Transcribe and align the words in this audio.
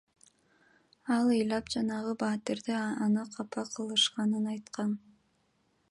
Ал 1.15 1.27
ыйлап 1.35 1.65
жанагы 1.73 2.15
батирде 2.23 2.75
аны 3.09 3.27
капа 3.37 3.63
кылышканын 3.75 4.53
айткан. 4.57 4.99